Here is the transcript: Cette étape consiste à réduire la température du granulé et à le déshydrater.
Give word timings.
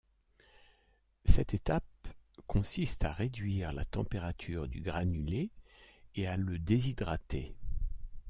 Cette 1.25 1.53
étape 1.53 1.83
consiste 2.47 3.03
à 3.05 3.11
réduire 3.11 3.71
la 3.71 3.85
température 3.85 4.67
du 4.67 4.81
granulé 4.81 5.51
et 6.15 6.25
à 6.25 6.37
le 6.37 6.57
déshydrater. 6.57 7.53